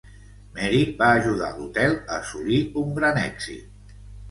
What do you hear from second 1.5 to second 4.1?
a l'hotel a assolir un gran èxit.